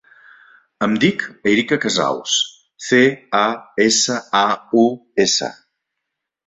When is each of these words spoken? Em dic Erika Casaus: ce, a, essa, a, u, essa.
Em 0.85 0.95
dic 1.03 1.25
Erika 1.51 1.77
Casaus: 1.85 2.39
ce, 2.89 3.03
a, 3.43 3.45
essa, 3.89 4.21
a, 4.45 4.47
u, 4.87 4.89
essa. 5.29 5.57